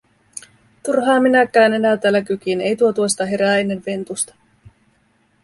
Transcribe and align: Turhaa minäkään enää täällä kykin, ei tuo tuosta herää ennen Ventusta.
Turhaa 0.85 1.19
minäkään 1.19 1.73
enää 1.73 1.97
täällä 1.97 2.21
kykin, 2.21 2.61
ei 2.61 2.75
tuo 2.75 2.93
tuosta 2.93 3.25
herää 3.25 3.57
ennen 3.57 3.83
Ventusta. 3.85 4.35